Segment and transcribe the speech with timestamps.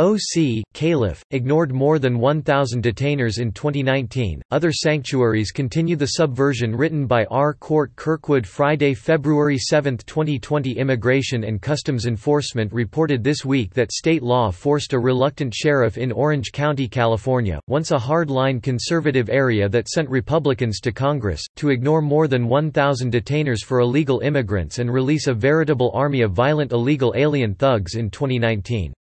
[0.00, 4.40] OC, Calif, ignored more than 1,000 detainers in 2019.
[4.50, 7.52] Other sanctuaries continue the subversion written by R.
[7.52, 10.78] Cort Kirkwood Friday, February 7, 2020.
[10.78, 16.12] Immigration and Customs Enforcement reported this week that state law forced a reluctant sheriff in
[16.12, 22.00] Orange County, California, once a hard-line conservative area that sent Republicans to Congress, to ignore
[22.00, 27.12] more than 1,000 detainers for illegal immigrants and release a veritable army of violent illegal
[27.14, 28.94] alien thugs in 2019.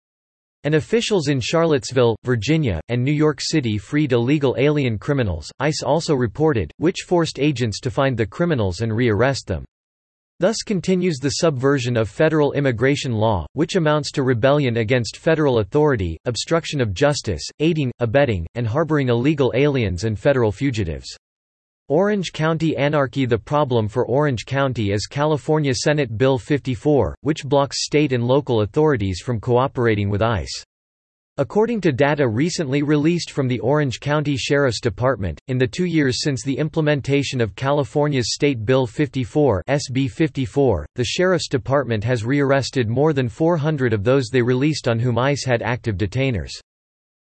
[0.68, 6.14] And officials in Charlottesville, Virginia, and New York City freed illegal alien criminals, ICE also
[6.14, 9.64] reported, which forced agents to find the criminals and re-arrest them.
[10.42, 16.18] Thus continues the subversion of federal immigration law, which amounts to rebellion against federal authority,
[16.26, 21.18] obstruction of justice, aiding, abetting, and harboring illegal aliens and federal fugitives.
[21.90, 27.86] Orange County anarchy The problem for Orange County is California Senate Bill 54, which blocks
[27.86, 30.66] state and local authorities from cooperating with ICE.
[31.38, 36.22] According to data recently released from the Orange County Sheriff's Department, in the two years
[36.22, 42.90] since the implementation of California's State Bill 54, SB 54 the Sheriff's Department has rearrested
[42.90, 46.52] more than 400 of those they released on whom ICE had active detainers.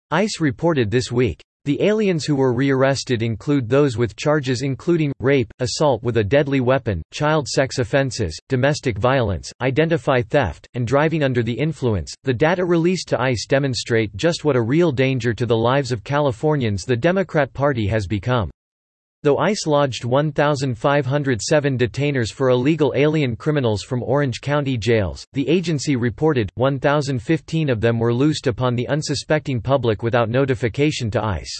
[0.09, 1.39] ICE reported this week.
[1.65, 6.59] The aliens who were rearrested include those with charges including, rape, assault with a deadly
[6.59, 12.13] weapon, child sex offenses, domestic violence, identify theft, and driving under the influence.
[12.23, 16.03] The data released to ICE demonstrate just what a real danger to the lives of
[16.03, 18.51] Californians the Democrat Party has become.
[19.25, 25.95] Though ICE lodged 1,507 detainers for illegal alien criminals from Orange County jails, the agency
[25.95, 31.59] reported, 1,015 of them were loosed upon the unsuspecting public without notification to ICE.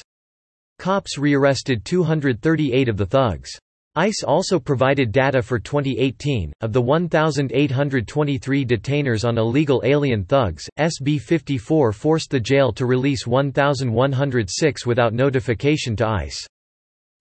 [0.77, 3.49] Cops rearrested 238 of the thugs.
[3.95, 6.53] ICE also provided data for 2018.
[6.61, 13.25] Of the 1,823 detainers on illegal alien thugs, SB 54 forced the jail to release
[13.25, 16.47] 1,106 without notification to ICE.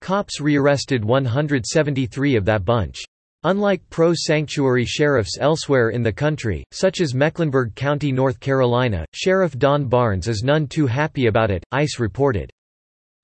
[0.05, 3.03] Cops rearrested 173 of that bunch.
[3.45, 9.87] Unlike pro-sanctuary sheriffs elsewhere in the country, such as Mecklenburg County, North Carolina, Sheriff Don
[9.87, 12.51] Barnes is none too happy about it, ICE reported.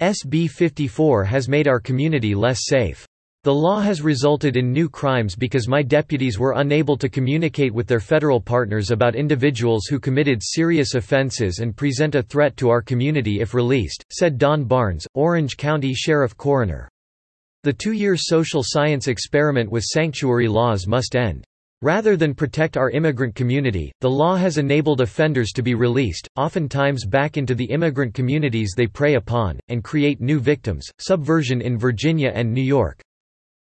[0.00, 3.04] SB 54 has made our community less safe.
[3.42, 7.86] The law has resulted in new crimes because my deputies were unable to communicate with
[7.86, 12.82] their federal partners about individuals who committed serious offenses and present a threat to our
[12.82, 16.86] community if released, said Don Barnes, Orange County Sheriff Coroner.
[17.62, 21.42] The two-year social science experiment with sanctuary laws must end.
[21.80, 27.06] Rather than protect our immigrant community, the law has enabled offenders to be released, oftentimes
[27.06, 30.86] back into the immigrant communities they prey upon, and create new victims.
[30.98, 33.00] Subversion in Virginia and New York.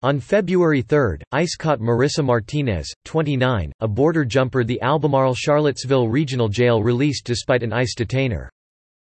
[0.02, 6.48] On February 3, ICE caught Marissa Martinez, 29, a border jumper the Albemarle Charlottesville Regional
[6.48, 8.48] Jail released despite an ICE detainer.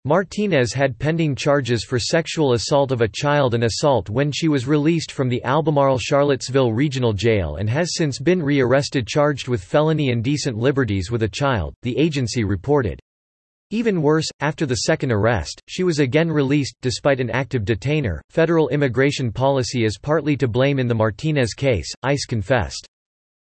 [0.05, 4.65] Martinez had pending charges for sexual assault of a child and assault when she was
[4.65, 10.09] released from the Albemarle Charlottesville Regional Jail and has since been re-arrested charged with felony
[10.09, 12.99] indecent liberties with a child, the agency reported.
[13.73, 18.21] Even worse, after the second arrest, she was again released, despite an active detainer.
[18.29, 22.85] Federal immigration policy is partly to blame in the Martinez case, ICE confessed.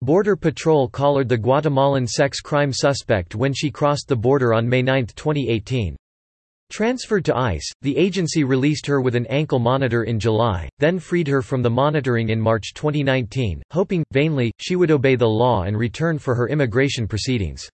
[0.03, 4.83] Border Patrol collared the Guatemalan sex crime suspect when she crossed the border on May
[4.83, 5.95] 9, 2018.
[6.71, 11.27] Transferred to ICE, the agency released her with an ankle monitor in July, then freed
[11.27, 15.75] her from the monitoring in March 2019, hoping, vainly, she would obey the law and
[15.75, 17.67] return for her immigration proceedings.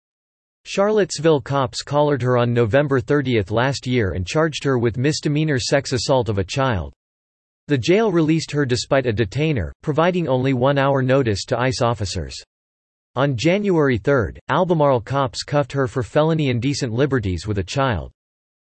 [0.67, 5.93] Charlottesville cops collared her on November 30 last year and charged her with misdemeanor sex
[5.93, 6.93] assault of a child.
[7.67, 12.35] The jail released her despite a detainer, providing only one hour notice to ICE officers.
[13.15, 18.11] On January 3, Albemarle cops cuffed her for felony indecent liberties with a child.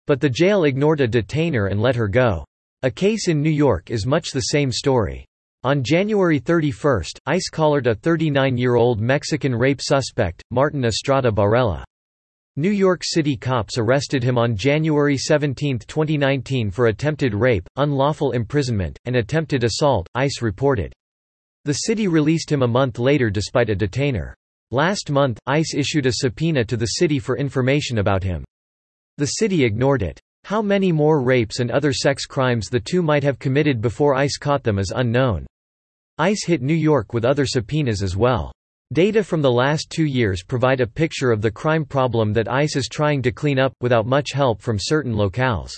[0.07, 2.43] But the jail ignored a detainer and let her go.
[2.83, 5.25] A case in New York is much the same story.
[5.67, 11.83] On January 31, ICE collared a 39-year-old Mexican rape suspect, Martin Estrada Barella.
[12.55, 18.97] New York City cops arrested him on January 17, 2019 for attempted rape, unlawful imprisonment,
[19.03, 20.93] and attempted assault, ICE reported.
[21.65, 24.33] The city released him a month later despite a detainer.
[24.71, 28.45] Last month, ICE issued a subpoena to the city for information about him.
[29.17, 30.17] The city ignored it.
[30.45, 34.37] How many more rapes and other sex crimes the two might have committed before ICE
[34.37, 35.45] caught them is unknown.
[36.19, 38.51] ICE hit New York with other subpoenas as well.
[38.93, 42.75] Data from the last two years provide a picture of the crime problem that ICE
[42.75, 45.77] is trying to clean up, without much help from certain locales.